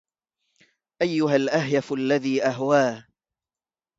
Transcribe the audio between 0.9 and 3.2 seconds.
أيها الاهيف الذي أهواه